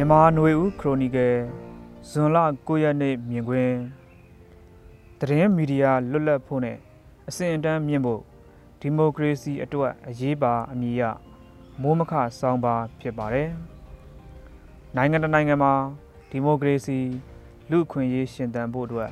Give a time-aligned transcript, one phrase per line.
[0.00, 1.36] မြန်မာຫນွေဦးခရိုနီကယ်
[2.08, 3.76] ဇွန်လ9ရက်နေ့မြင်ကွင်း
[5.20, 6.76] သတင်းမီဒီယာလွတ်လပ်ဖို့နဲ့
[7.28, 8.20] အစဉ်အတန်းမြင့်ဖို့
[8.80, 11.02] ဒီမိုကရေစီအတွက်အရေးပါအမည်ရ
[11.82, 13.50] မိုးမခဆောင်းပါဖြစ်ပါတယ်။
[14.96, 15.72] နိုင်ငံတကာနိုင်ငံမှာ
[16.30, 16.98] ဒီမိုကရေစီ
[17.70, 19.10] လူ့အခွင့်အရေးရှင်သန်ဖို့အတွက်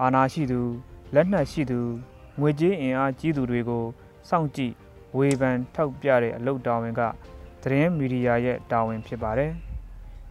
[0.00, 0.60] အာဏာရှိသူ
[1.14, 1.80] လက်နက်ရှိသူ
[2.40, 3.84] ငွေကြေးအင်အားကြီးသူတွေကို
[4.28, 4.74] စောင့်ကြည့်
[5.16, 7.00] ဝေဖန်ထောက်ပြတဲ့အလုပ်တာဝန်က
[7.62, 9.52] သတင်းမီဒီယာရဲ့တာဝန်ဖြစ်ပါတယ်။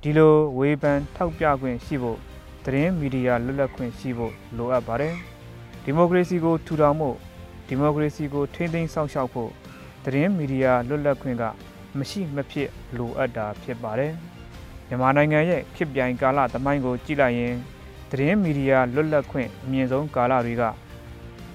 [0.04, 2.18] ဒီလိုဝေဖန်ထောက်ပြခွင့်ရှိဖို့
[2.66, 5.16] သတင်းမီဒီယာလွတ်လပ်ခွင့်ရှိဖို့လိုအပ်ပါတယ်
[5.84, 7.18] ဒီမိုကရေစီကိုထူထောင်ဖို့
[7.68, 9.50] ဒီမိုကရေစီကိုထိန်းသိမ်းစောင့်ရှောက်ဖို့
[10.06, 11.44] သတင်းမီဒီယာလွတ်လပ်ခွင့်က
[11.98, 14.14] မရှိမဖြစ်လိုအပ်တာဖြစ်ပါတယ်
[14.88, 17.56] မြန်မာနိုင်ငံရဲ့ခေတ်ပြိုင်ကာလသမိုင်းကိုကြည့်လိုက်ရင်
[18.12, 20.64] သတင်းမီဒီယာလွတ်လပ်ခွင့်အမြင့်ဆုံးကာလတွေက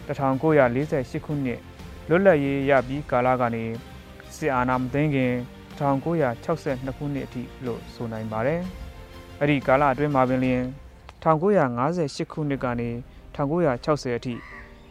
[0.07, 1.61] 1948ခုနှစ်
[2.09, 3.65] လွတ်လပ်ရေးရပြီးကာလကနေ
[4.37, 5.33] စစ်အာဏာမသိမ်းခင်
[5.79, 8.61] 1962ခုနှစ်အထိလို့ဆိုနိုင်ပါတယ်။
[9.41, 10.63] အဲ့ဒီကာလအတွင်းမှာပင်လျင်
[11.23, 12.91] 1958ခုနှစ်ကနေ
[13.35, 14.35] 1960အထိ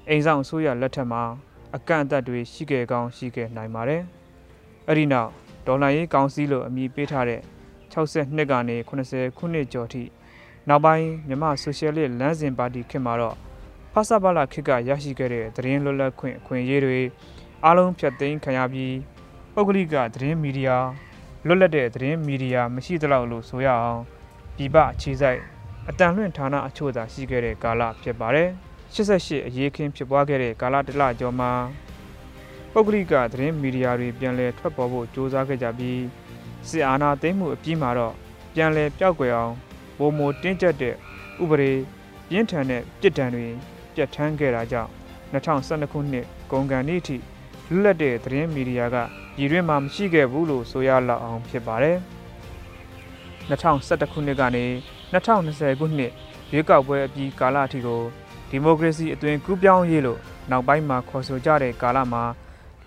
[0.09, 1.23] အိမ်ဆောင်အစိုးရလက်ထက်မှာ
[1.75, 4.01] အကန့်အသတ်တွေရှိခဲ့ကောင်းရှိခဲ့နိုင်ပါတယ်။
[4.87, 5.29] အဲ့ဒီနောက်
[5.67, 7.41] ဒေါ်လာရေးကောင်စီလို့အမည်ပေးထားတဲ့
[7.93, 10.03] 62ကနေ80ခုနှစ်ကျော်ထိ
[10.69, 13.35] နောက်ပိုင်းမြန်မာဆိုရှယ်လစ်လမ်းစဉ်ပါတီခေတ်မှာတော့
[13.93, 16.99] ဖဆပါလာခေတ်ကရရှိခဲ့တဲ့သတင်းလွတ်လပ်ခွင့်အခွင့်အရေးတွေ
[17.65, 18.93] အလုံးဖြတ်သိမ်းခံရပြီး
[19.57, 20.77] ပုဂ္ဂလိကသတင်းမီဒီယာ
[21.47, 24.01] လွတ်လပ်တဲ့သတင်းမီဒီယာမရှိသလောက်လို့ဆိုရအောင်
[24.55, 25.41] ပြည်ပအခြေစိုက်
[25.89, 28.49] အတန်လွင့်ဌာနအချို့သာရှိခဲ့တဲ့ကာလဖြစ်ပါတယ်
[28.93, 31.51] 88အရေးခင်းဖြစ်ပွားခဲ့တဲ့ကာလတလကျော်မှာ
[32.71, 36.01] ပုဂ္ဂလိကသတင်းမီဒီယာတွေပြန်လည်ထွက်ပေါ်ဖို့ကြိုးစားခဲ့ကြပြီး
[36.69, 38.13] စစ်အာဏာသိမ်းမှုအပြီးမှာတော့
[38.53, 39.53] ပြန်လည်ပျောက်ကွယ်အောင်
[39.97, 40.95] ပုံမတင်းကျပ်တဲ့
[41.43, 41.71] ဥပဒေ
[42.29, 43.47] ပြင်းထန်တဲ့ပြစ်ဒဏ်တွေ
[43.93, 44.91] ပြတ်ထန်းခဲ့တာကြောင့်
[45.33, 47.17] 2012ခုနှစ်ကုန်ကန်နေ့ထိ
[47.69, 48.95] လွတ်လပ်တဲ့သတင်းမီဒီယာက
[49.35, 51.97] ပြည်တွင်းမှာမရှိခဲ့ဘူးလို့ဆိုရလောက်အောင်ဖြစ်ပါတယ်။
[53.49, 54.65] 2011ခုနှစ်ကနေ
[55.13, 56.11] 2020ခုနှစ်
[56.51, 58.01] ရွေးကောက်ပွဲအပြီးကာလအထိကို
[58.49, 60.19] ဒီမိုကရေစီအသွင်ကူးပြောင်းရေးလို့
[60.51, 62.23] နောက်ပိုင်းမှာခေါ်ဆိုကြတဲ့ကာလမှာ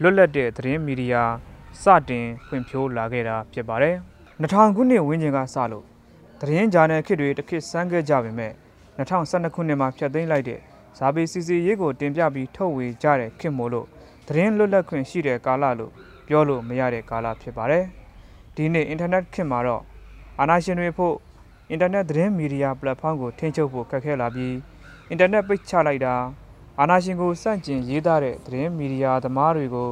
[0.00, 1.24] လွတ်လပ်တဲ့သတင်းမီဒီယာ
[1.82, 3.96] စတင်ဖွံ့ဖြိုးလာခဲ့တာဖြစ်ပါတယ်။
[4.42, 5.84] 2000ခုနှစ်ဝန်းကျင်ကစလို့
[6.40, 8.52] သတင်းဂျာနယ်ခေတ်တွေတစ်ခေတ်စမ်းခဲ့ကြပေမဲ့
[8.98, 10.60] 2012ခုနှစ်မှာဖျက်သိမ်းလိုက်တဲ့
[10.98, 13.88] ဇာပေစီစီရေးကိုတင်ပြပြီးထုတ်ဝေကြတဲ့ခေတ်မို့လို့
[14.28, 15.92] သတင်းလွတ်လပ်ခွင့်ရှိတဲ့ကာလလို့
[16.26, 17.84] ပြောလို့မရတဲ့ကာလဖြစ်ပါတယ်။
[18.56, 19.82] ဒီနေ့အင်တာနက်ခေတ်မှာတော့
[20.40, 21.14] အာဏာရှင်တွေဖို့
[21.70, 24.54] အင်တာနက်သတင်းမီဒီယာပလက်ဖောင်းကိုထိန်းချုပ်ဖို့ခက်ခဲလာပြီး
[25.10, 26.14] အင်တာနက်ပိတ်ချလိုက်တာ
[26.80, 29.90] အာဏာရှင်ကိုစန့်ကျင်ရေးသားတဲ့သတင်းမီဒီယာသမားတွေကို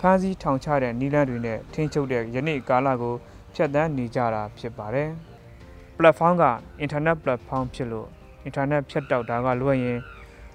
[0.00, 3.14] ဖမ်းဆီးထောင်ချတဲ့နည်းလမ်းတွေနဲ့ထိန်းချုပ်တဲ့ယနေ့ကာလကို
[3.54, 5.10] ဖျက်ဆီးနေကြတာဖြစ်ပါတယ်။
[5.96, 6.44] platform က
[6.80, 8.08] အင်တာနက် platform ဖြစ်လို့
[8.44, 9.98] အင်တာနက်ဖြတ်တောက်တာကလွှဲရင်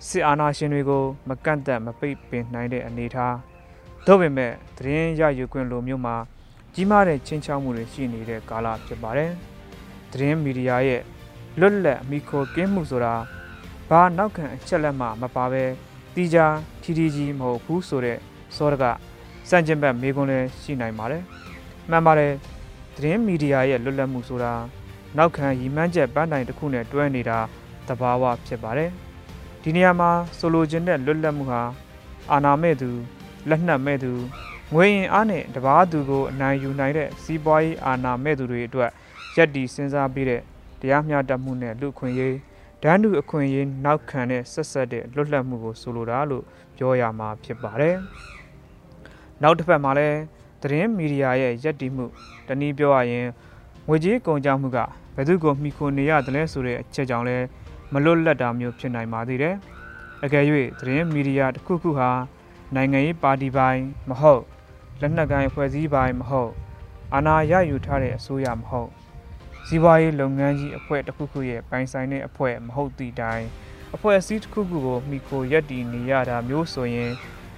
[0.08, 3.36] စစ်အာဏာရှင်တွေကိုမကန့်သက်မပိတ်ပင်နိုင်တဲ့အနေအထား
[4.06, 6.16] သို့ပေမဲ့သတင်းရယူခွင့်လိုမျိုးမှာ
[6.74, 9.32] ကြီးမားတဲ့ချင်းချောက်မှုတွေရှိနေတဲ့ကာလဖြစ်ပါတယ်။
[10.12, 11.02] သတင်းမီဒီယာရဲ့
[11.60, 13.14] လွတ်လပ်အမိခိုကင်းမှုဆိုတာ
[13.90, 15.64] ဘာနောက်ခံအချက်လက်မှမပါဘဲ
[16.14, 18.18] တီးခြားထီထီကြီးမဟုတ်ဘူးဆိုတဲ့
[18.56, 18.84] စောတက
[19.50, 21.24] စံကျင်ဘက်မေးခွန်းလည်းရှိနိုင်ပါတယ်။
[21.90, 22.34] မှန်ပါတယ်
[22.96, 24.54] သတင်းမီဒီယာရဲ့လွတ်လပ်မှုဆိုတာ
[25.18, 27.40] နောက်ခံရည်မှန်းချက်ပန်းတိုင်တစ်ခုနဲ့တွဲနေတာ
[27.88, 28.92] သဘာဝဖြစ်ပါတယ်။
[29.64, 31.62] ဒီနေရာမှာဆိုလိုချင်တဲ့လွတ်လပ်မှုဟာ
[32.32, 32.90] အာနာမဲ့သူ
[33.50, 34.12] လက်နက်မဲ့သူ
[34.74, 38.90] ငွေရင်အားနဲ့တပားသူကိုအနိုင်ယူနိုင်တဲ့စီးပွားရေးအာဏာမဲ့သူတွေအတွက်
[39.36, 40.42] ရက်တီစဉ်းစားပြီးတဲ့
[40.82, 42.36] တရားမျှတမှုနဲ့လူခွင့်ရေး
[42.82, 46.44] ဒန်းတူအခွင့်အရေးနောက်ခံတဲ့ဆက်ဆက်တဲ့လွတ်လပ်မှုကိုဆိုလိုတာလို့
[46.78, 47.96] ပြောရမှာဖြစ်ပါတယ်။
[49.42, 50.18] နောက်တစ်ဖက်မှာလည်း
[50.62, 52.06] သတင်းမီဒီယာရဲ့ရက်တီမှု
[52.48, 53.28] တနည်းပြောရရင်
[53.88, 54.78] ငွေကြေးကုန်ကြမှုက
[55.16, 57.38] ဘယ်သူကိုမှီခိုနေရတယ်လဲဆိုတဲ့အချက်ကြောင့်လဲ
[57.94, 59.56] မလွတ်လပ်တာမျိုးဖြစ်နိုင်ပါသေးတယ်။
[60.24, 60.44] အကယ်၍
[60.80, 62.10] သတင်းမီဒီယာတစ်ခုခုဟာ
[62.76, 64.44] နိုင်ငံရေးပါတီပိုင်းမဟုတ်
[65.02, 66.52] လက်နက်ကိုင်ဖွဲ့စည်းပိုင်းမဟုတ်
[67.14, 68.90] အာဏာရယူထားတဲ့အစိုးရမဟုတ်
[69.68, 73.46] စီးပွားရေးလုပ်ငန်းကြီးအဖွဲ့တစ်ခုခုရဲ့ပိုင်ဆိုင်တဲ့အဖွဲ့မဟုတ်သည့်တိုင်
[73.96, 77.12] အဖွဲ့အစည်းတစ်ခုခုကိုမိခိုရက်တည်နေရတာမျိုးဆိုရင်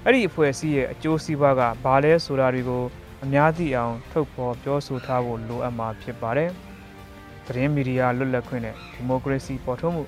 [0.06, 2.84] အဲ့ဒီအဖွဲ့အစည်းရဲ့အကျိုးစီးပွားကဘာလဲဆိုတာတွေကို
[3.24, 6.52] အများသိအောင်ထုတ်ဖော်ပြောဆိုထားဖို့လိုအပ်မှာဖြစ်ပါတယ်။
[7.48, 10.04] သတင်းမီဒီယာလွတ်လပ်ခွင့်နဲ့ဒီမိုကရေစီပေါ်ထွန်းမှု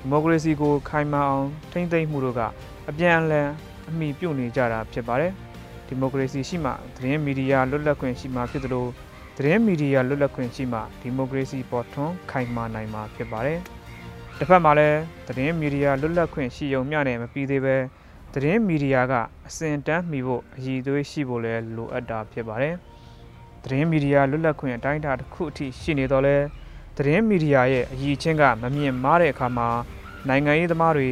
[0.00, 2.40] ဒီမိုကရေစီကိုခိုင်မာအောင်ထိမ့်သိမ်းမှုတို့က
[2.88, 3.48] အပြန်အလှန်
[3.88, 5.32] အမိပြုတ်နေကြတာဖြစ်ပါတယ်
[5.86, 8.86] ဒီမိုကရေစီရှိမှသတင်းမီဒီယာလွတ်လပ်ခွင့်ရှိမှဖြစ်သလို
[9.36, 13.58] သတင်းမီဒီယာလွတ်လပ်ခွင့်ရှိမှဒီမိုကရေစီပေါ်ထွန်းခိုင်မာနိုင်မှာဖြစ်ပါတယ်
[14.38, 17.76] တစ်ဖက်မှာလည်းသတင်းမီဒီယာလွတ်လပ်ခွင့်ရှိုံမျှနဲ့မပြီးသေးပဲ
[18.34, 19.14] သတင်းမီဒီယာက
[19.46, 22.74] အစဉ်တန်းမှီဖို့အရည်အသွေးရှိဖို့လည်းလိုအပ်တာဖြစ်ပါတယ်
[23.64, 26.36] သတင်းမီဒီယာလွတ်လပ်ခွင့်အတိုင်းအတာတစ်ခုအထိရှိနေတော့လဲ
[27.02, 29.68] သတင်းမီဒီယာရဲ့အရည်ချင်းကမမြင့်မားတဲ့အခါမှာ
[30.28, 31.10] နိုင်ငံရေးသမားတွေ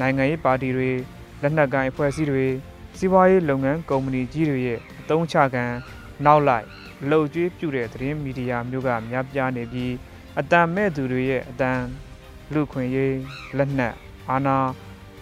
[0.00, 0.90] နိုင်ငံရေးပါတီတွေ
[1.42, 2.46] လက်နက်ကိုင်အဖွဲ့အစည်းတွေ
[2.98, 5.64] စီးပွားရေးလုပ်ငန်းကုမ္ပဏီကြီးတွေရဲ့အသုံးချခံ
[6.24, 6.66] နောက်လိုက်
[7.10, 9.92] လှုပ်ကြွေးပြုတဲ့သတင်းမီဒီယာမျိုးကများပြားနေပြီး
[10.38, 11.80] အတန်မဲ့သူတွေရဲ့အတန်
[12.52, 13.16] လူခွင့်ရေး
[13.58, 13.94] လက်နက်
[14.30, 14.58] အာဏာ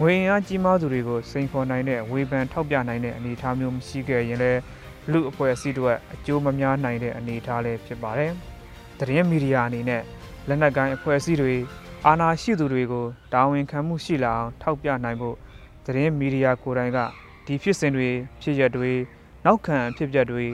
[0.00, 4.60] ငွေအင်အားကြီးမားသူတွေကိုစိန်ခေါ်နိုင်တဲ့ဝေဖန်ထောက်ပြနိုင်တဲ့အနေအထားမျိုးမရှိခဲ့ရင်လည်း
[5.12, 8.34] လူအဖွဲ့အစည်းတွေအကျိုးမများနိုင်တဲ့အနေအထားလည်းဖြစ်ပါတယ်။
[9.02, 10.02] သတင်းမီဒီယာအနေနဲ့
[10.48, 11.56] လက်နက်ကိုင်းအဖွဲ့အစည်းတွေ
[12.06, 15.36] အာဏာရှိသူတွေကိုတာဝန်ခံမှုရှိလာအောင်ထောက်ပြနိုင်ဖို့
[15.86, 16.98] သတင်းမီဒီယာကိုယ်တိုင်က
[17.46, 18.08] ဒီဖြစ်စဉ်တွေ
[18.42, 18.92] ဖြစ်ရက်တွေ
[19.44, 20.46] နောက်ခံအဖြစ်အပျက်တွေ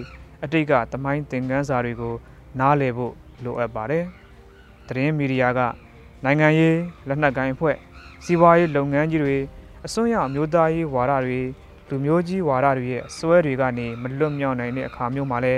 [0.45, 2.15] အတိတ်ကသမိုင်းသင်ခန်းစာတွေကို
[2.59, 3.15] နားလည်ဖို့
[3.45, 4.05] လိုအပ်ပါတယ်။
[4.89, 5.61] သတင်းမီဒီယာက
[6.25, 6.79] နိုင်ငံရေး
[7.09, 7.77] လက်နက်ကိုင်အဖွဲ့
[8.25, 9.37] စီးပွားရေးလုပ်ငန်းကြီးတွေ
[9.85, 11.41] အစွန်းရောက်အမျိုးသားရေးဝါဒတွေ
[11.89, 15.55] လူမျိုးကြီးဝါဒတွေရဲ့အစွဲတွေကနေမလွတ်မြောက်နိုင်တဲ့အခါမျိုးမှာလဲ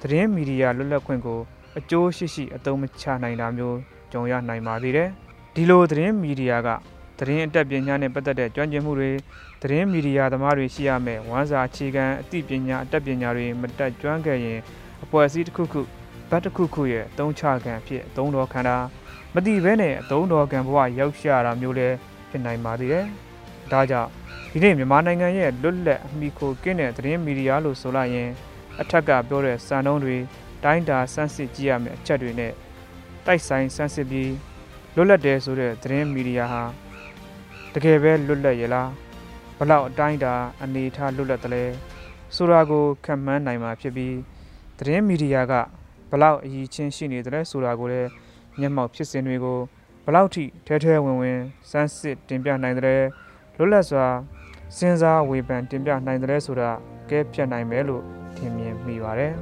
[0.00, 1.40] သတင်းမီဒီယာလွတ်လပ်ခွင့်ကို
[1.78, 3.78] အကျိုးရှိရှိအသုံးမချနိုင်တာမျိုး
[4.12, 5.08] ကြုံရနိုင်ပါသေးတယ်။
[5.54, 6.68] ဒီလိုသတင်းမီဒီယာက
[7.18, 9.10] သတင်းအတတ်ပညာနဲ့ပတ်သက်တဲ့ကျွမ်းကျင်မှုတွေ
[9.62, 14.58] သတင်းမီဒီယာသမားတွေရှိရမယ်ဝမ်းစာအခြေခံအသိပညာအတတ်ပညာတွေမတက်ကျွမ်းခဲ့ရင်
[15.04, 15.80] အပွဲအစည်းတစ်ခုခု
[16.30, 18.76] ဘတ်တစ်ခုခုရဲ့အသုံးချခံဖြစ်အသုံးတော်ခံတာ
[19.34, 21.96] မတိဘဲနဲ့အသုံးတော်ခံဘဝရောက်ရှာတာမျိုးလည်း
[22.30, 23.04] ဖြစ်နိုင်ပါသေးတယ်။
[23.72, 24.10] ဒါကြောင့်
[24.52, 28.30] ဒီနေ့မြန်မာနိုင်ငံရဲ့လွတ်လပ်အမိခိုကင်းတဲ့သတင်းမီဒီယာလို့ဆိုလိုက်ရင်
[28.80, 30.16] အထက်ကပြောတဲ့စံနှုန်းတွေ
[30.64, 32.52] တိုင်းတာစမ်းစစ်ကြည့်ရမယ့်အချက်တွေနဲ့
[33.26, 34.32] တိုက်ဆိုင်စမ်းစစ်ပြီး
[34.94, 36.62] လွတ်လပ်တယ်ဆိုတဲ့သတင်းမီဒီယာဟာ
[37.74, 38.90] တကယ်ပဲလွတ်လပ်ရလား
[39.58, 41.64] ဘလောက်အတိုင်းတာအနေထားလွတ်လပ်တယ်လဲ
[42.34, 44.16] ဆိုတာကိုခံမှန်းနိုင်မှာဖြစ်ပြီး
[44.78, 45.52] သတင်းမီဒီယာက
[46.10, 48.08] ဘလောက်အရေးချင်းရှိနေတယ်ဆိုတာကိုလည်း
[48.58, 49.58] မျက်မှောက်ဖြစ်စဉ်တွေကို
[50.04, 51.38] ဘလောက်ထိထဲထဲဝင်ဝင်
[51.70, 53.04] စမ်းစစ်တင်ပြနိုင်တယ်
[53.56, 54.06] လွတ်လပ်စွာ
[54.76, 56.70] စဉ်းစားဝေဖန်တင်ပြနိုင်တယ်ဆိုတာ
[57.10, 58.02] ကဲဖြတ်နိုင်မယ်လို့
[58.36, 59.34] ထင်မြင်မိပါတယ်